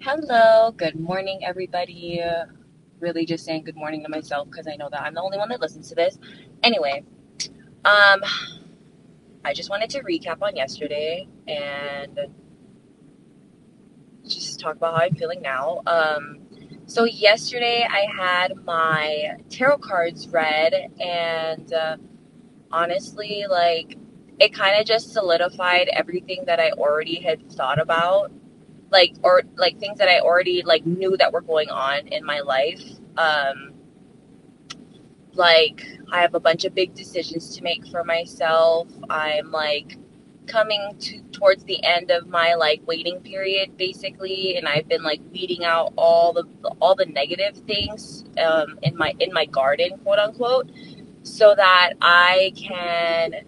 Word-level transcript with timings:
Hello, 0.00 0.72
good 0.72 0.98
morning, 0.98 1.40
everybody. 1.44 2.22
Really 3.00 3.26
just 3.26 3.44
saying 3.44 3.64
good 3.64 3.76
morning 3.76 4.02
to 4.02 4.08
myself 4.08 4.48
because 4.50 4.66
I 4.66 4.76
know 4.76 4.88
that 4.90 5.02
I'm 5.02 5.14
the 5.14 5.22
only 5.22 5.38
one 5.38 5.48
that 5.50 5.60
listens 5.60 5.88
to 5.90 5.94
this. 5.94 6.18
Anyway, 6.62 7.04
um, 7.84 8.20
I 9.44 9.54
just 9.54 9.70
wanted 9.70 9.90
to 9.90 10.00
recap 10.02 10.42
on 10.42 10.56
yesterday 10.56 11.28
and 11.48 12.20
just 14.26 14.60
talk 14.60 14.76
about 14.76 14.96
how 14.96 15.02
I'm 15.06 15.14
feeling 15.14 15.42
now. 15.42 15.82
Um, 15.86 16.40
so 16.86 17.04
yesterday 17.04 17.86
I 17.88 18.06
had 18.16 18.54
my 18.64 19.36
tarot 19.50 19.78
cards 19.78 20.28
read, 20.28 20.74
and 21.00 21.72
uh, 21.72 21.96
honestly, 22.72 23.46
like 23.50 23.98
it 24.38 24.54
kind 24.54 24.80
of 24.80 24.86
just 24.86 25.12
solidified 25.12 25.88
everything 25.92 26.44
that 26.46 26.60
I 26.60 26.70
already 26.72 27.20
had 27.20 27.50
thought 27.52 27.80
about 27.80 28.32
like 28.90 29.14
or 29.22 29.42
like 29.56 29.78
things 29.78 29.98
that 29.98 30.08
I 30.08 30.20
already 30.20 30.62
like 30.62 30.86
knew 30.86 31.16
that 31.16 31.32
were 31.32 31.40
going 31.40 31.70
on 31.70 32.08
in 32.08 32.24
my 32.24 32.40
life. 32.40 32.82
Um, 33.16 33.74
like 35.34 35.86
I 36.12 36.20
have 36.20 36.34
a 36.34 36.40
bunch 36.40 36.64
of 36.64 36.74
big 36.74 36.94
decisions 36.94 37.56
to 37.56 37.62
make 37.62 37.86
for 37.86 38.04
myself. 38.04 38.88
I'm 39.08 39.50
like 39.50 39.96
coming 40.46 40.96
to 40.98 41.20
towards 41.32 41.64
the 41.64 41.82
end 41.84 42.10
of 42.10 42.26
my 42.26 42.54
like 42.54 42.82
waiting 42.86 43.20
period 43.20 43.76
basically 43.76 44.56
and 44.56 44.66
I've 44.66 44.88
been 44.88 45.02
like 45.02 45.20
weeding 45.32 45.64
out 45.64 45.92
all 45.96 46.32
the 46.32 46.44
all 46.80 46.96
the 46.96 47.06
negative 47.06 47.56
things 47.66 48.24
um, 48.38 48.78
in 48.82 48.96
my 48.96 49.14
in 49.20 49.32
my 49.32 49.46
garden 49.46 49.98
quote 49.98 50.18
unquote 50.18 50.70
so 51.22 51.54
that 51.54 51.92
I 52.02 52.52
can 52.56 53.44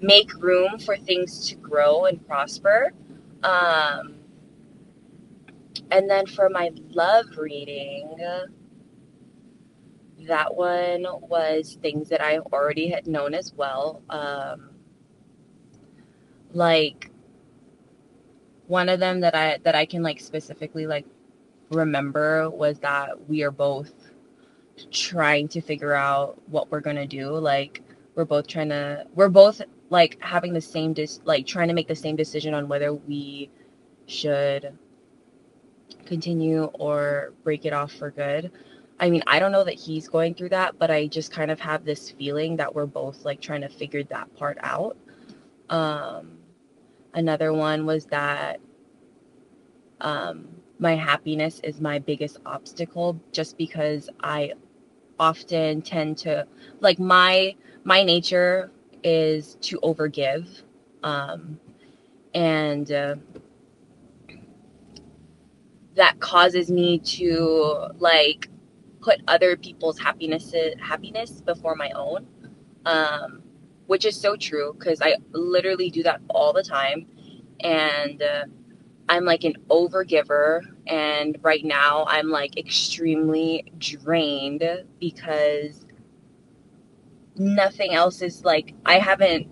make 0.00 0.32
room 0.42 0.78
for 0.78 0.96
things 0.96 1.48
to 1.48 1.56
grow 1.56 2.06
and 2.06 2.26
prosper 2.26 2.92
um, 3.42 4.14
and 5.90 6.08
then 6.08 6.26
for 6.26 6.48
my 6.48 6.70
love 6.90 7.26
reading, 7.36 8.14
that 10.26 10.54
one 10.54 11.06
was 11.22 11.78
things 11.80 12.08
that 12.08 12.20
I 12.20 12.38
already 12.38 12.88
had 12.88 13.06
known 13.06 13.34
as 13.34 13.52
well. 13.54 14.02
Um, 14.10 14.70
like 16.52 17.10
one 18.66 18.88
of 18.88 19.00
them 19.00 19.20
that 19.20 19.34
I 19.34 19.58
that 19.64 19.74
I 19.74 19.86
can 19.86 20.02
like 20.02 20.20
specifically 20.20 20.86
like 20.86 21.06
remember 21.70 22.50
was 22.50 22.78
that 22.80 23.28
we 23.28 23.42
are 23.42 23.50
both 23.50 23.92
trying 24.90 25.48
to 25.48 25.60
figure 25.60 25.94
out 25.94 26.40
what 26.48 26.70
we're 26.70 26.80
gonna 26.80 27.06
do. 27.06 27.30
Like 27.30 27.82
we're 28.14 28.24
both 28.24 28.46
trying 28.46 28.70
to 28.70 29.06
we're 29.14 29.28
both 29.28 29.62
like 29.90 30.18
having 30.20 30.52
the 30.52 30.60
same 30.60 30.92
dis 30.92 31.20
like 31.24 31.46
trying 31.46 31.68
to 31.68 31.74
make 31.74 31.88
the 31.88 31.96
same 31.96 32.16
decision 32.16 32.54
on 32.54 32.68
whether 32.68 32.92
we 32.92 33.50
should 34.06 34.76
continue 36.06 36.64
or 36.74 37.32
break 37.44 37.64
it 37.64 37.72
off 37.72 37.92
for 37.92 38.10
good. 38.10 38.50
I 39.00 39.10
mean, 39.10 39.22
I 39.26 39.38
don't 39.38 39.52
know 39.52 39.64
that 39.64 39.74
he's 39.74 40.08
going 40.08 40.34
through 40.34 40.48
that, 40.50 40.78
but 40.78 40.90
I 40.90 41.06
just 41.06 41.30
kind 41.30 41.50
of 41.50 41.60
have 41.60 41.84
this 41.84 42.10
feeling 42.10 42.56
that 42.56 42.74
we're 42.74 42.86
both 42.86 43.24
like 43.24 43.40
trying 43.40 43.60
to 43.60 43.68
figure 43.68 44.02
that 44.04 44.34
part 44.36 44.58
out. 44.62 44.96
Um, 45.70 46.38
another 47.14 47.52
one 47.52 47.86
was 47.86 48.06
that 48.06 48.60
um, 50.00 50.48
my 50.78 50.94
happiness 50.94 51.60
is 51.62 51.80
my 51.80 51.98
biggest 51.98 52.38
obstacle 52.46 53.20
just 53.32 53.56
because 53.58 54.08
I 54.22 54.52
often 55.18 55.82
tend 55.82 56.18
to 56.18 56.46
like 56.80 56.98
my 56.98 57.54
my 57.84 58.02
nature 58.02 58.70
is 59.02 59.56
to 59.62 59.78
overgive 59.80 60.62
um, 61.02 61.58
and 62.34 62.92
uh, 62.92 63.16
that 65.98 66.20
causes 66.20 66.70
me 66.70 67.00
to 67.00 67.88
like 67.98 68.50
put 69.02 69.20
other 69.28 69.56
people's 69.58 70.00
happiness 70.00 70.54
happiness 70.80 71.42
before 71.42 71.76
my 71.76 71.90
own 71.92 72.26
um, 72.86 73.42
which 73.88 74.06
is 74.06 74.16
so 74.20 74.36
true 74.36 74.74
because 74.78 75.00
i 75.02 75.16
literally 75.32 75.90
do 75.90 76.02
that 76.04 76.20
all 76.30 76.52
the 76.52 76.62
time. 76.64 77.06
And 77.60 78.22
uh, 78.22 78.44
i'm 79.08 79.24
like 79.24 79.44
an 79.44 79.54
overgiver 79.70 80.62
and 80.88 81.38
right 81.42 81.64
now 81.64 82.06
i'm 82.08 82.28
like 82.30 82.58
extremely 82.58 83.72
drained 83.78 84.64
because 85.00 85.86
nothing 87.36 87.94
else 87.94 88.22
is 88.22 88.44
like 88.44 88.74
i 88.86 88.98
haven't 88.98 89.48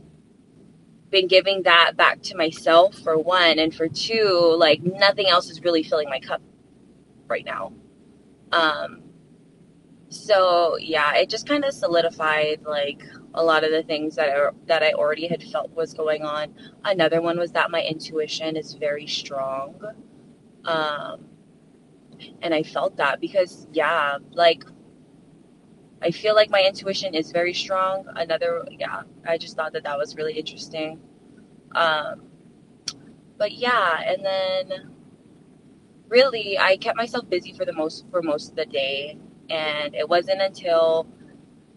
been 1.16 1.28
giving 1.28 1.62
that 1.62 1.92
back 1.96 2.20
to 2.20 2.36
myself 2.36 2.98
for 2.98 3.16
one 3.18 3.58
and 3.58 3.74
for 3.74 3.88
two 3.88 4.54
like 4.58 4.82
nothing 4.82 5.28
else 5.28 5.48
is 5.48 5.62
really 5.62 5.82
filling 5.82 6.10
my 6.10 6.20
cup 6.20 6.42
right 7.26 7.44
now. 7.46 7.72
Um 8.52 9.02
so 10.10 10.76
yeah 10.78 11.14
it 11.14 11.30
just 11.30 11.48
kind 11.48 11.64
of 11.64 11.72
solidified 11.72 12.60
like 12.66 13.02
a 13.34 13.42
lot 13.42 13.64
of 13.64 13.70
the 13.70 13.82
things 13.82 14.14
that 14.16 14.30
that 14.66 14.82
I 14.82 14.92
already 14.92 15.26
had 15.26 15.42
felt 15.42 15.70
was 15.70 15.94
going 15.94 16.22
on. 16.22 16.54
Another 16.84 17.22
one 17.22 17.38
was 17.38 17.50
that 17.52 17.70
my 17.70 17.82
intuition 17.82 18.54
is 18.54 18.74
very 18.74 19.06
strong 19.06 19.80
um 20.66 21.24
and 22.42 22.52
I 22.54 22.62
felt 22.62 22.98
that 22.98 23.20
because 23.22 23.66
yeah 23.72 24.18
like 24.32 24.64
I 26.02 26.10
feel 26.10 26.34
like 26.34 26.50
my 26.50 26.62
intuition 26.62 27.14
is 27.14 27.32
very 27.32 27.54
strong. 27.54 28.06
Another, 28.14 28.66
yeah, 28.70 29.02
I 29.26 29.38
just 29.38 29.56
thought 29.56 29.72
that 29.72 29.84
that 29.84 29.96
was 29.96 30.14
really 30.14 30.34
interesting. 30.34 31.00
Um, 31.74 32.22
but 33.38 33.52
yeah, 33.52 34.00
and 34.06 34.24
then 34.24 34.90
really, 36.08 36.58
I 36.58 36.76
kept 36.76 36.96
myself 36.96 37.28
busy 37.28 37.52
for 37.52 37.64
the 37.64 37.72
most 37.72 38.04
for 38.10 38.22
most 38.22 38.50
of 38.50 38.56
the 38.56 38.66
day, 38.66 39.18
and 39.50 39.94
it 39.94 40.08
wasn't 40.08 40.40
until 40.42 41.06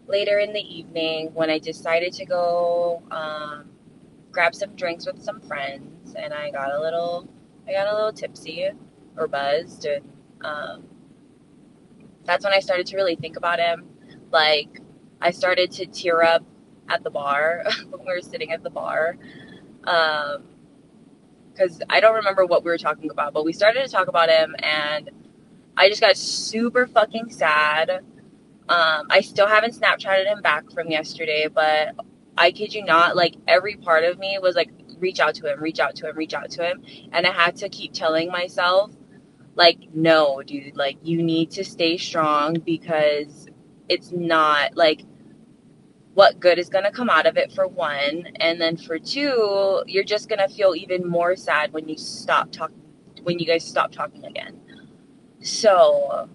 later 0.06 0.38
in 0.38 0.52
the 0.52 0.60
evening 0.60 1.30
when 1.34 1.50
I 1.50 1.58
decided 1.58 2.12
to 2.14 2.24
go 2.26 3.02
um, 3.10 3.70
grab 4.30 4.54
some 4.54 4.74
drinks 4.74 5.06
with 5.06 5.22
some 5.22 5.40
friends, 5.40 6.14
and 6.14 6.32
I 6.32 6.50
got 6.50 6.72
a 6.72 6.80
little, 6.80 7.28
I 7.66 7.72
got 7.72 7.88
a 7.88 7.94
little 7.94 8.12
tipsy 8.12 8.68
or 9.16 9.28
buzzed, 9.28 9.86
and 9.86 10.04
um, 10.42 10.84
that's 12.24 12.44
when 12.44 12.52
I 12.52 12.60
started 12.60 12.86
to 12.88 12.96
really 12.96 13.16
think 13.16 13.36
about 13.36 13.58
him 13.58 13.89
like 14.30 14.80
I 15.20 15.30
started 15.30 15.70
to 15.72 15.86
tear 15.86 16.22
up 16.22 16.44
at 16.88 17.04
the 17.04 17.10
bar 17.10 17.64
when 17.90 18.00
we 18.06 18.12
were 18.12 18.20
sitting 18.20 18.52
at 18.52 18.62
the 18.62 18.70
bar. 18.70 19.16
Um, 19.84 20.44
because 21.52 21.82
I 21.90 22.00
don't 22.00 22.14
remember 22.14 22.46
what 22.46 22.64
we 22.64 22.70
were 22.70 22.78
talking 22.78 23.10
about, 23.10 23.34
but 23.34 23.44
we 23.44 23.52
started 23.52 23.84
to 23.84 23.90
talk 23.90 24.08
about 24.08 24.30
him, 24.30 24.54
and 24.60 25.10
I 25.76 25.88
just 25.88 26.00
got 26.00 26.16
super 26.16 26.86
fucking 26.86 27.30
sad. 27.30 27.90
Um, 28.68 29.06
I 29.10 29.20
still 29.20 29.46
haven't 29.46 29.74
Snapchatted 29.78 30.26
him 30.26 30.42
back 30.42 30.70
from 30.70 30.90
yesterday, 30.90 31.48
but 31.52 31.94
I 32.38 32.52
kid 32.52 32.72
you 32.72 32.84
not, 32.84 33.16
like 33.16 33.34
every 33.46 33.76
part 33.76 34.04
of 34.04 34.18
me 34.18 34.38
was 34.40 34.56
like, 34.56 34.70
reach 34.98 35.20
out 35.20 35.34
to 35.36 35.52
him, 35.52 35.60
reach 35.60 35.80
out 35.80 35.96
to 35.96 36.08
him, 36.08 36.16
reach 36.16 36.34
out 36.34 36.50
to 36.52 36.64
him. 36.64 36.82
And 37.12 37.26
I 37.26 37.32
had 37.32 37.56
to 37.56 37.68
keep 37.68 37.92
telling 37.92 38.30
myself, 38.30 38.92
like, 39.56 39.78
no, 39.92 40.42
dude, 40.42 40.76
like, 40.76 40.98
you 41.02 41.22
need 41.22 41.50
to 41.52 41.64
stay 41.64 41.98
strong 41.98 42.54
because 42.54 43.49
it's 43.90 44.12
not 44.12 44.76
like 44.76 45.02
what 46.14 46.40
good 46.40 46.58
is 46.58 46.68
going 46.68 46.84
to 46.84 46.90
come 46.90 47.10
out 47.10 47.26
of 47.26 47.36
it 47.36 47.52
for 47.52 47.66
one 47.66 48.24
and 48.36 48.60
then 48.60 48.76
for 48.76 48.98
two 48.98 49.82
you're 49.86 50.04
just 50.04 50.28
going 50.28 50.38
to 50.38 50.48
feel 50.48 50.74
even 50.74 51.06
more 51.06 51.36
sad 51.36 51.72
when 51.72 51.88
you 51.88 51.96
stop 51.98 52.50
talking 52.52 52.80
when 53.22 53.38
you 53.38 53.46
guys 53.46 53.64
stop 53.64 53.92
talking 53.92 54.24
again. 54.24 54.58
So 55.42 56.28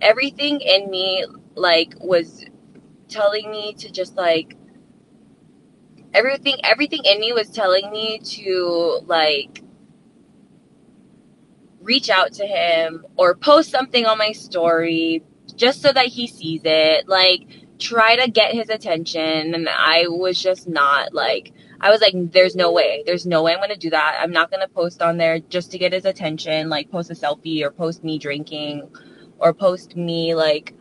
everything 0.00 0.60
in 0.60 0.90
me 0.90 1.26
like 1.54 1.94
was 2.00 2.44
telling 3.08 3.50
me 3.50 3.74
to 3.74 3.90
just 3.90 4.16
like 4.16 4.56
everything 6.14 6.56
everything 6.64 7.02
in 7.04 7.20
me 7.20 7.32
was 7.32 7.50
telling 7.50 7.90
me 7.90 8.18
to 8.18 9.00
like 9.06 9.62
reach 11.80 12.08
out 12.10 12.32
to 12.32 12.46
him 12.46 13.04
or 13.16 13.34
post 13.34 13.70
something 13.70 14.06
on 14.06 14.18
my 14.18 14.32
story 14.32 15.22
just 15.52 15.82
so 15.82 15.92
that 15.92 16.06
he 16.06 16.26
sees 16.26 16.62
it. 16.64 17.08
Like, 17.08 17.46
try 17.82 18.16
to 18.16 18.30
get 18.30 18.54
his 18.54 18.68
attention. 18.70 19.54
And 19.54 19.68
I 19.68 20.06
was 20.08 20.40
just 20.40 20.68
not 20.68 21.12
like, 21.12 21.52
I 21.80 21.90
was 21.90 22.00
like, 22.00 22.14
there's 22.32 22.54
no 22.54 22.72
way. 22.72 23.02
There's 23.04 23.26
no 23.26 23.42
way 23.42 23.52
I'm 23.52 23.58
going 23.58 23.70
to 23.70 23.76
do 23.76 23.90
that. 23.90 24.18
I'm 24.20 24.30
not 24.30 24.50
going 24.50 24.60
to 24.60 24.68
post 24.68 25.02
on 25.02 25.16
there 25.16 25.40
just 25.40 25.72
to 25.72 25.78
get 25.78 25.92
his 25.92 26.04
attention, 26.04 26.68
like 26.68 26.90
post 26.90 27.10
a 27.10 27.14
selfie 27.14 27.62
or 27.62 27.70
post 27.70 28.04
me 28.04 28.18
drinking 28.18 28.88
or 29.38 29.52
post 29.52 29.96
me 29.96 30.34
like 30.34 30.74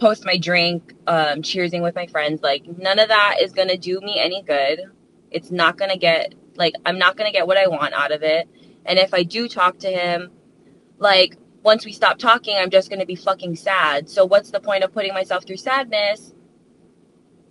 post 0.00 0.24
my 0.24 0.36
drink, 0.36 0.94
um, 1.06 1.42
cheersing 1.42 1.82
with 1.82 1.94
my 1.94 2.06
friends. 2.08 2.42
Like 2.42 2.66
none 2.66 2.98
of 2.98 3.08
that 3.08 3.36
is 3.40 3.52
going 3.52 3.68
to 3.68 3.78
do 3.78 4.00
me 4.00 4.18
any 4.18 4.42
good. 4.42 4.82
It's 5.30 5.50
not 5.50 5.78
going 5.78 5.90
to 5.90 5.98
get 5.98 6.34
like, 6.56 6.74
I'm 6.84 6.98
not 6.98 7.16
going 7.16 7.30
to 7.30 7.36
get 7.36 7.46
what 7.46 7.56
I 7.56 7.68
want 7.68 7.94
out 7.94 8.10
of 8.10 8.22
it. 8.22 8.48
And 8.84 8.98
if 8.98 9.14
I 9.14 9.22
do 9.22 9.48
talk 9.48 9.78
to 9.80 9.88
him, 9.88 10.30
like 10.98 11.36
once 11.62 11.84
we 11.84 11.92
stop 11.92 12.18
talking, 12.18 12.56
I'm 12.56 12.70
just 12.70 12.88
going 12.88 13.00
to 13.00 13.06
be 13.06 13.14
fucking 13.14 13.56
sad. 13.56 14.08
So 14.08 14.24
what's 14.24 14.50
the 14.50 14.60
point 14.60 14.84
of 14.84 14.92
putting 14.92 15.12
myself 15.12 15.46
through 15.46 15.56
sadness? 15.56 16.34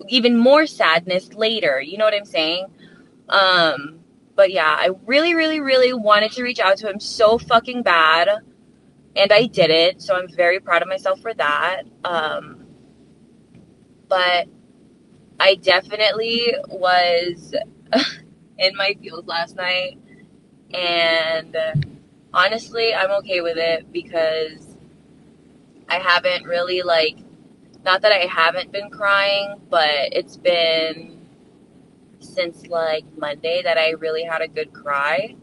Even 0.08 0.38
more 0.38 0.66
sadness 0.66 1.34
later. 1.34 1.82
You 1.82 1.98
know 1.98 2.06
what 2.06 2.14
I'm 2.14 2.26
saying? 2.26 2.68
Um, 3.30 4.00
but 4.36 4.52
yeah, 4.52 4.76
I 4.78 4.92
really, 5.06 5.34
really, 5.36 5.60
really 5.60 5.94
wanted 5.94 6.32
to 6.34 6.44
reach 6.44 6.60
out 6.60 6.78
to 6.78 6.90
him 6.90 7.00
so 7.00 7.38
fucking 7.38 7.84
bad. 7.84 8.30
And 9.16 9.32
I 9.32 9.48
did 9.48 9.72
it. 9.72 10.02
So 10.02 10.16
I'm 10.16 10.28
very 10.30 10.60
proud 10.60 10.82
of 10.82 10.88
myself 10.88 11.20
for 11.22 11.34
that. 11.34 11.84
Um, 12.04 12.66
but 14.08 14.48
I 15.40 15.56
definitely 15.56 16.54
was 16.70 17.54
in 18.58 18.76
my 18.76 18.96
feels 19.02 19.26
last 19.26 19.56
night. 19.56 19.98
And 20.74 21.97
honestly, 22.38 22.94
I'm 22.94 23.10
okay 23.24 23.42
with 23.42 23.58
it 23.58 23.92
because 23.92 24.78
I 25.90 25.96
haven't 25.96 26.46
really, 26.46 26.84
like, 26.84 27.18
not 27.84 28.04
that 28.04 28.12
I 28.12 28.28
haven't 28.28 28.72
been 28.72 28.92
crying, 28.92 29.56
but 29.70 29.90
it's 30.12 30.38
been 30.38 31.26
since 32.20 32.68
like 32.68 33.06
Monday 33.18 33.62
that 33.64 33.78
I 33.78 33.92
really 33.92 34.24
had 34.24 34.42
a 34.42 34.48
good 34.48 34.72
cry. 34.72 35.36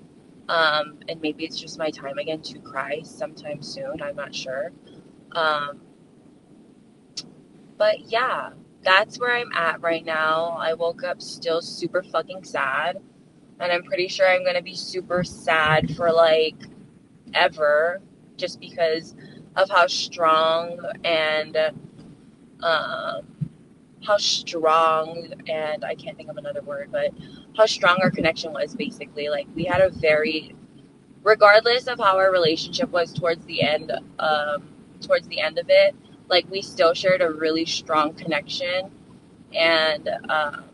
Um, 0.48 0.98
and 1.08 1.20
maybe 1.20 1.44
it's 1.44 1.58
just 1.58 1.78
my 1.78 1.90
time 1.90 2.18
again 2.18 2.42
to 2.42 2.58
cry 2.60 3.00
sometime 3.02 3.62
soon. 3.62 4.00
I'm 4.00 4.14
not 4.14 4.34
sure. 4.34 4.72
Um, 5.32 5.80
but 7.76 8.00
yeah, 8.12 8.50
that's 8.82 9.18
where 9.18 9.34
I'm 9.34 9.50
at 9.52 9.80
right 9.80 10.04
now. 10.04 10.56
I 10.60 10.74
woke 10.74 11.02
up 11.02 11.20
still 11.20 11.60
super 11.60 12.04
fucking 12.04 12.44
sad. 12.44 12.98
And 13.58 13.72
I'm 13.72 13.84
pretty 13.84 14.08
sure 14.08 14.28
I'm 14.28 14.42
going 14.42 14.56
to 14.56 14.62
be 14.62 14.74
super 14.74 15.24
sad 15.24 15.96
for 15.96 16.12
like 16.12 16.56
ever 17.34 18.00
just 18.36 18.60
because 18.60 19.14
of 19.56 19.70
how 19.70 19.86
strong 19.86 20.78
and 21.04 21.56
um, 22.62 23.22
how 24.04 24.18
strong 24.18 25.32
and 25.48 25.84
I 25.84 25.94
can't 25.94 26.16
think 26.16 26.30
of 26.30 26.36
another 26.36 26.62
word, 26.62 26.90
but 26.92 27.12
how 27.56 27.66
strong 27.66 27.98
our 28.02 28.10
connection 28.10 28.52
was 28.52 28.74
basically. 28.74 29.28
Like 29.28 29.48
we 29.54 29.64
had 29.64 29.80
a 29.80 29.90
very 29.90 30.54
regardless 31.22 31.86
of 31.86 31.98
how 31.98 32.18
our 32.18 32.32
relationship 32.32 32.90
was 32.90 33.12
towards 33.12 33.44
the 33.46 33.62
end 33.62 33.92
um 34.18 34.68
towards 35.02 35.28
the 35.28 35.40
end 35.40 35.58
of 35.58 35.66
it, 35.68 35.94
like 36.28 36.50
we 36.50 36.62
still 36.62 36.94
shared 36.94 37.22
a 37.22 37.30
really 37.30 37.64
strong 37.66 38.14
connection 38.14 38.90
and 39.54 40.08
um 40.28 40.64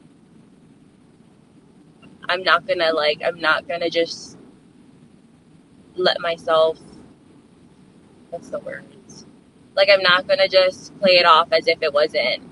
I'm 2.29 2.43
not 2.45 2.67
gonna 2.67 2.93
like 2.93 3.23
I'm 3.25 3.41
not 3.41 3.69
gonna 3.69 3.91
just 3.91 4.39
let 5.97 6.21
myself 6.21 6.79
what's 8.31 8.49
the 8.49 8.59
words? 8.61 9.27
Like 9.77 9.89
I'm 9.93 10.03
not 10.03 10.27
gonna 10.27 10.49
just 10.49 10.99
play 11.01 11.13
it 11.13 11.27
off 11.27 11.53
as 11.53 11.67
if 11.67 11.83
it 11.83 11.93
wasn't 11.93 12.43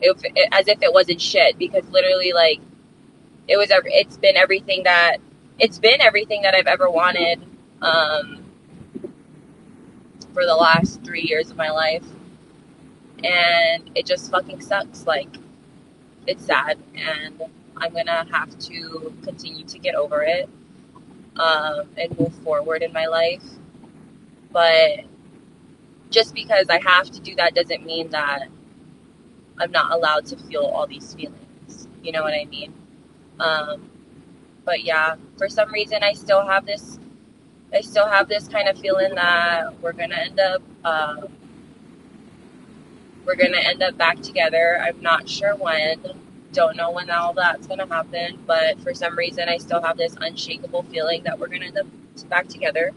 if, 0.00 0.22
as 0.52 0.68
if 0.68 0.82
it 0.82 0.92
wasn't 0.92 1.20
shit 1.20 1.58
because 1.58 1.88
literally 1.90 2.32
like 2.32 2.60
it 3.48 3.56
was 3.56 3.68
it's 3.70 4.16
been 4.16 4.36
everything 4.36 4.84
that 4.84 5.18
it's 5.58 5.78
been 5.78 6.00
everything 6.00 6.42
that 6.42 6.54
I've 6.54 6.66
ever 6.66 6.88
wanted 6.88 7.40
um, 7.82 8.44
for 10.32 10.44
the 10.44 10.54
last 10.54 11.02
three 11.02 11.22
years 11.22 11.50
of 11.50 11.56
my 11.56 11.70
life 11.70 12.04
and 13.24 13.90
it 13.96 14.06
just 14.06 14.30
fucking 14.30 14.60
sucks 14.60 15.06
like 15.06 15.36
it's 16.26 16.44
sad 16.44 16.78
and 16.94 17.42
I'm 17.76 17.92
gonna 17.92 18.26
have 18.30 18.56
to 18.58 19.14
continue 19.24 19.64
to 19.64 19.78
get 19.78 19.94
over 19.94 20.22
it 20.22 20.48
um, 21.38 21.88
and 21.96 22.18
move 22.18 22.34
forward 22.44 22.82
in 22.82 22.92
my 22.92 23.06
life 23.06 23.42
but 24.52 25.00
just 26.10 26.34
because 26.34 26.68
I 26.68 26.80
have 26.80 27.10
to 27.10 27.20
do 27.20 27.34
that 27.36 27.54
doesn't 27.54 27.84
mean 27.84 28.10
that 28.10 28.48
I'm 29.58 29.70
not 29.70 29.92
allowed 29.92 30.26
to 30.26 30.36
feel 30.36 30.62
all 30.62 30.86
these 30.86 31.14
feelings. 31.14 31.88
You 32.02 32.12
know 32.12 32.22
what 32.22 32.34
I 32.34 32.44
mean? 32.46 32.72
Um, 33.40 33.90
but 34.64 34.84
yeah, 34.84 35.16
for 35.36 35.48
some 35.48 35.72
reason, 35.72 36.02
I 36.02 36.12
still 36.14 36.46
have 36.46 36.66
this. 36.66 36.98
I 37.72 37.80
still 37.82 38.06
have 38.06 38.28
this 38.28 38.48
kind 38.48 38.68
of 38.68 38.78
feeling 38.78 39.14
that 39.16 39.80
we're 39.80 39.92
gonna 39.92 40.16
end 40.16 40.40
up. 40.40 40.62
Uh, 40.84 41.22
we're 43.26 43.36
gonna 43.36 43.58
end 43.58 43.82
up 43.82 43.96
back 43.98 44.22
together. 44.22 44.80
I'm 44.80 45.00
not 45.02 45.28
sure 45.28 45.54
when. 45.56 46.00
Don't 46.52 46.76
know 46.76 46.90
when 46.90 47.10
all 47.10 47.34
that's 47.34 47.66
gonna 47.66 47.86
happen, 47.86 48.38
but 48.46 48.80
for 48.80 48.94
some 48.94 49.16
reason, 49.16 49.48
I 49.48 49.58
still 49.58 49.82
have 49.82 49.96
this 49.96 50.16
unshakable 50.20 50.84
feeling 50.84 51.22
that 51.24 51.38
we're 51.38 51.48
gonna 51.48 51.66
end 51.66 51.78
up 51.78 51.86
back 52.28 52.48
together. 52.48 52.92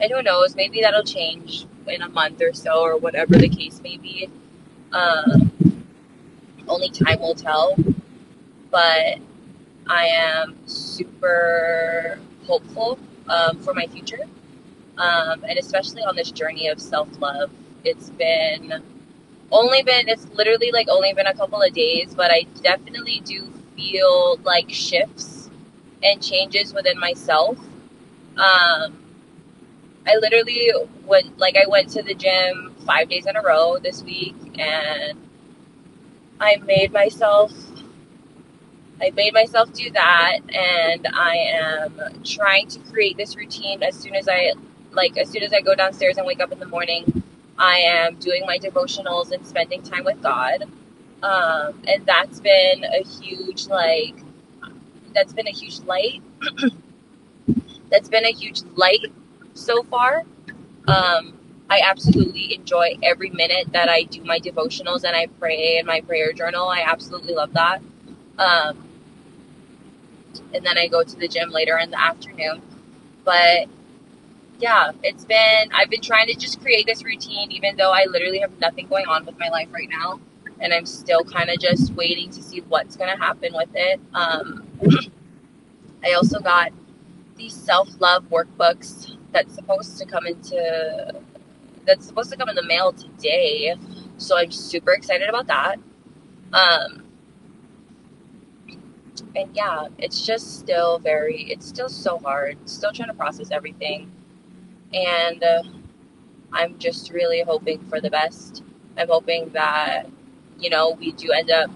And 0.00 0.12
who 0.12 0.22
knows? 0.22 0.54
Maybe 0.54 0.80
that'll 0.82 1.04
change 1.04 1.66
in 1.86 2.02
a 2.02 2.08
month 2.08 2.42
or 2.42 2.52
so, 2.52 2.80
or 2.82 2.96
whatever 2.96 3.36
the 3.36 3.48
case 3.48 3.80
may 3.82 3.96
be. 3.96 4.28
Um, 4.92 5.52
only 6.68 6.90
time 6.90 7.20
will 7.20 7.34
tell. 7.34 7.76
But 8.70 9.18
I 9.86 10.06
am 10.06 10.56
super 10.66 12.18
hopeful 12.46 12.98
um, 13.28 13.58
for 13.60 13.74
my 13.74 13.86
future, 13.86 14.24
um, 14.98 15.44
and 15.48 15.58
especially 15.58 16.02
on 16.02 16.16
this 16.16 16.30
journey 16.30 16.68
of 16.68 16.80
self 16.80 17.08
love. 17.20 17.50
It's 17.84 18.10
been 18.10 18.82
only 19.50 19.82
been 19.82 20.08
it's 20.08 20.26
literally 20.34 20.70
like 20.72 20.88
only 20.88 21.12
been 21.14 21.26
a 21.26 21.34
couple 21.34 21.62
of 21.62 21.72
days, 21.72 22.14
but 22.14 22.30
I 22.30 22.46
definitely 22.62 23.20
do 23.24 23.52
feel 23.76 24.38
like 24.44 24.70
shifts 24.70 25.50
and 26.02 26.22
changes 26.22 26.74
within 26.74 26.98
myself. 26.98 27.58
Um, 28.36 28.98
I 30.06 30.16
literally 30.20 30.72
went 31.04 31.38
like 31.38 31.56
I 31.56 31.66
went 31.68 31.90
to 31.90 32.02
the 32.02 32.14
gym 32.14 32.74
five 32.86 33.08
days 33.08 33.26
in 33.26 33.36
a 33.36 33.42
row 33.42 33.78
this 33.78 34.02
week, 34.02 34.36
and 34.58 35.18
I 36.40 36.56
made 36.56 36.92
myself 36.92 37.52
I 39.00 39.10
made 39.10 39.32
myself 39.32 39.72
do 39.72 39.90
that 39.92 40.38
and 40.52 41.06
I 41.14 41.36
am 41.36 42.22
trying 42.24 42.66
to 42.68 42.80
create 42.80 43.16
this 43.16 43.36
routine 43.36 43.82
as 43.82 43.94
soon 43.96 44.14
as 44.14 44.28
I 44.28 44.52
like 44.92 45.16
as 45.16 45.30
soon 45.30 45.42
as 45.44 45.52
I 45.52 45.60
go 45.60 45.74
downstairs 45.74 46.16
and 46.16 46.26
wake 46.26 46.40
up 46.40 46.50
in 46.50 46.58
the 46.58 46.66
morning 46.66 47.22
I 47.58 47.78
am 47.78 48.16
doing 48.16 48.44
my 48.46 48.58
devotionals 48.58 49.32
and 49.32 49.46
spending 49.46 49.82
time 49.82 50.04
with 50.04 50.22
God 50.22 50.64
um, 51.22 51.82
and 51.86 52.06
that's 52.06 52.40
been 52.40 52.84
a 52.84 53.04
huge 53.04 53.66
like 53.68 54.16
that's 55.14 55.32
been 55.32 55.48
a 55.48 55.52
huge 55.52 55.80
light 55.80 56.22
that's 57.90 58.08
been 58.08 58.24
a 58.24 58.32
huge 58.32 58.62
light 58.76 59.06
so 59.54 59.82
far 59.84 60.24
um, 60.88 61.38
I 61.70 61.82
absolutely 61.84 62.54
enjoy 62.54 62.98
every 63.02 63.30
minute 63.30 63.72
that 63.72 63.88
I 63.88 64.04
do 64.04 64.22
my 64.24 64.38
devotionals 64.38 65.04
and 65.04 65.14
I 65.14 65.26
pray 65.38 65.78
in 65.78 65.86
my 65.86 66.00
prayer 66.00 66.32
journal. 66.32 66.68
I 66.68 66.80
absolutely 66.80 67.34
love 67.34 67.52
that. 67.52 67.82
Um, 68.38 68.88
and 70.54 70.64
then 70.64 70.78
I 70.78 70.88
go 70.88 71.02
to 71.02 71.16
the 71.16 71.28
gym 71.28 71.50
later 71.50 71.78
in 71.78 71.90
the 71.90 72.00
afternoon. 72.00 72.62
But 73.24 73.68
yeah, 74.58 74.92
it's 75.02 75.24
been, 75.24 75.70
I've 75.72 75.90
been 75.90 76.00
trying 76.00 76.26
to 76.26 76.34
just 76.34 76.60
create 76.60 76.86
this 76.86 77.04
routine, 77.04 77.52
even 77.52 77.76
though 77.76 77.92
I 77.92 78.06
literally 78.06 78.40
have 78.40 78.58
nothing 78.60 78.86
going 78.88 79.06
on 79.06 79.24
with 79.24 79.38
my 79.38 79.48
life 79.48 79.68
right 79.72 79.88
now. 79.88 80.20
And 80.60 80.72
I'm 80.72 80.86
still 80.86 81.22
kind 81.24 81.50
of 81.50 81.60
just 81.60 81.94
waiting 81.94 82.30
to 82.30 82.42
see 82.42 82.60
what's 82.62 82.96
going 82.96 83.10
to 83.10 83.16
happen 83.16 83.52
with 83.54 83.68
it. 83.74 84.00
Um, 84.14 84.66
I 86.04 86.12
also 86.14 86.40
got 86.40 86.72
these 87.36 87.54
self 87.54 87.88
love 88.00 88.24
workbooks 88.30 89.16
that's 89.32 89.54
supposed 89.54 89.98
to 89.98 90.06
come 90.06 90.26
into 90.26 91.14
that's 91.86 92.06
supposed 92.06 92.30
to 92.30 92.36
come 92.36 92.48
in 92.48 92.56
the 92.56 92.64
mail 92.64 92.92
today. 92.92 93.74
So 94.18 94.36
I'm 94.36 94.50
super 94.50 94.92
excited 94.92 95.28
about 95.28 95.46
that. 95.46 95.78
Um, 96.52 97.04
and 99.34 99.50
yeah, 99.54 99.88
it's 99.98 100.26
just 100.26 100.58
still 100.58 100.98
very, 100.98 101.44
it's 101.50 101.66
still 101.66 101.88
so 101.88 102.18
hard. 102.18 102.58
Still 102.68 102.92
trying 102.92 103.08
to 103.08 103.14
process 103.14 103.50
everything. 103.50 104.10
And 104.92 105.42
uh, 105.42 105.62
I'm 106.52 106.78
just 106.78 107.12
really 107.12 107.42
hoping 107.42 107.80
for 107.88 108.00
the 108.00 108.10
best. 108.10 108.62
I'm 108.96 109.08
hoping 109.08 109.50
that, 109.50 110.06
you 110.58 110.70
know, 110.70 110.90
we 110.90 111.12
do 111.12 111.30
end 111.32 111.50
up, 111.50 111.70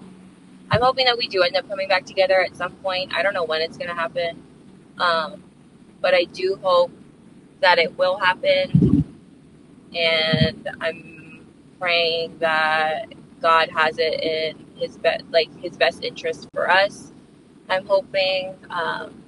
I'm 0.71 0.81
hoping 0.81 1.05
that 1.05 1.17
we 1.17 1.27
do 1.27 1.41
end 1.43 1.55
up 1.55 1.67
coming 1.69 1.87
back 1.87 2.05
together 2.05 2.41
at 2.41 2.55
some 2.55 2.73
point. 2.77 3.13
I 3.15 3.23
don't 3.23 3.33
know 3.33 3.43
when 3.45 3.61
it's 3.61 3.77
to 3.77 3.87
happen. 3.87 4.41
Um, 4.99 5.43
but 6.01 6.13
I 6.13 6.25
do 6.25 6.59
hope 6.61 6.91
that 7.61 7.79
it 7.79 7.97
will 7.97 8.17
happen 8.17 8.93
and 9.95 10.69
I'm 10.81 11.45
praying 11.79 12.37
that 12.39 13.05
God 13.41 13.69
has 13.69 13.97
it 13.97 14.21
in 14.21 14.65
His 14.75 14.97
best, 14.97 15.23
like 15.31 15.49
His 15.61 15.77
best 15.77 16.03
interest 16.03 16.47
for 16.53 16.69
us. 16.69 17.11
I'm 17.69 17.85
hoping, 17.85 18.55
um, 18.69 19.23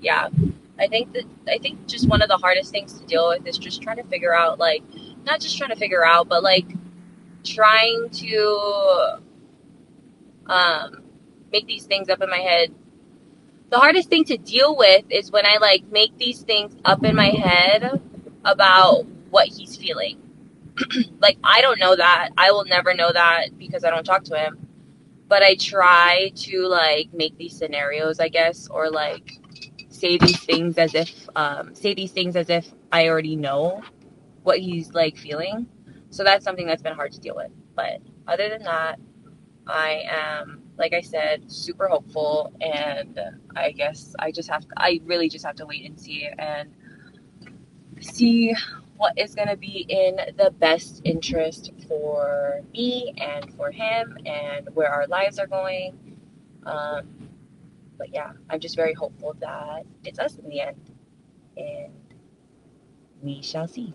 yeah. 0.00 0.28
I 0.78 0.86
think 0.88 1.12
that 1.14 1.24
I 1.48 1.58
think 1.58 1.86
just 1.86 2.08
one 2.08 2.22
of 2.22 2.28
the 2.28 2.36
hardest 2.36 2.70
things 2.70 2.98
to 3.00 3.06
deal 3.06 3.28
with 3.28 3.46
is 3.46 3.58
just 3.58 3.82
trying 3.82 3.96
to 3.96 4.04
figure 4.04 4.34
out, 4.34 4.58
like, 4.58 4.82
not 5.24 5.40
just 5.40 5.58
trying 5.58 5.70
to 5.70 5.76
figure 5.76 6.04
out, 6.04 6.28
but 6.28 6.42
like 6.42 6.66
trying 7.44 8.08
to 8.10 9.18
um, 10.46 11.02
make 11.52 11.66
these 11.66 11.84
things 11.84 12.08
up 12.08 12.20
in 12.20 12.30
my 12.30 12.38
head. 12.38 12.74
The 13.70 13.78
hardest 13.78 14.08
thing 14.08 14.24
to 14.24 14.38
deal 14.38 14.76
with 14.76 15.04
is 15.10 15.30
when 15.30 15.46
I 15.46 15.58
like 15.58 15.84
make 15.90 16.16
these 16.16 16.42
things 16.42 16.74
up 16.84 17.04
in 17.04 17.14
my 17.14 17.28
head 17.28 18.00
about 18.44 19.04
what 19.30 19.48
he's 19.48 19.76
feeling. 19.76 20.22
like, 21.20 21.38
I 21.42 21.60
don't 21.60 21.78
know 21.78 21.96
that. 21.96 22.30
I 22.36 22.52
will 22.52 22.64
never 22.64 22.94
know 22.94 23.12
that 23.12 23.58
because 23.58 23.84
I 23.84 23.90
don't 23.90 24.04
talk 24.04 24.24
to 24.24 24.38
him. 24.38 24.66
But 25.28 25.42
I 25.42 25.56
try 25.56 26.32
to, 26.34 26.66
like, 26.66 27.12
make 27.12 27.36
these 27.36 27.56
scenarios, 27.56 28.18
I 28.18 28.28
guess, 28.28 28.68
or, 28.68 28.90
like, 28.90 29.32
say 29.98 30.18
these 30.18 30.40
things 30.40 30.78
as 30.78 30.94
if 30.94 31.28
um, 31.36 31.74
say 31.74 31.94
these 31.94 32.12
things 32.12 32.36
as 32.36 32.50
if 32.50 32.68
I 32.92 33.08
already 33.08 33.36
know 33.36 33.82
what 34.42 34.58
he's 34.60 34.92
like 34.94 35.16
feeling. 35.16 35.68
So 36.10 36.24
that's 36.24 36.44
something 36.44 36.66
that's 36.66 36.82
been 36.82 36.94
hard 36.94 37.12
to 37.12 37.20
deal 37.20 37.36
with. 37.36 37.50
But 37.76 38.00
other 38.26 38.48
than 38.48 38.62
that, 38.64 38.98
I 39.66 40.04
am 40.10 40.62
like 40.78 40.94
I 40.94 41.00
said, 41.00 41.50
super 41.50 41.88
hopeful, 41.88 42.52
and 42.60 43.20
I 43.56 43.72
guess 43.72 44.14
I 44.18 44.30
just 44.30 44.48
have 44.48 44.62
to, 44.62 44.68
I 44.76 45.00
really 45.04 45.28
just 45.28 45.44
have 45.44 45.56
to 45.56 45.66
wait 45.66 45.84
and 45.84 46.00
see 46.00 46.28
and 46.38 46.70
see 48.00 48.54
what 48.96 49.14
is 49.18 49.34
going 49.34 49.48
to 49.48 49.56
be 49.56 49.86
in 49.88 50.16
the 50.36 50.52
best 50.58 51.02
interest 51.04 51.72
for 51.88 52.62
me 52.72 53.14
and 53.18 53.52
for 53.54 53.70
him 53.72 54.16
and 54.26 54.68
where 54.74 54.90
our 54.92 55.06
lives 55.08 55.38
are 55.38 55.46
going. 55.48 55.98
Um, 56.64 57.08
but 57.98 58.14
yeah, 58.14 58.32
I'm 58.50 58.60
just 58.60 58.76
very 58.76 58.94
hopeful 58.94 59.34
that 59.40 59.84
it's 60.04 60.18
us 60.18 60.36
in 60.36 60.48
the 60.48 60.60
end, 60.60 60.92
and 61.56 61.92
we 63.22 63.42
shall 63.42 63.68
see. 63.68 63.94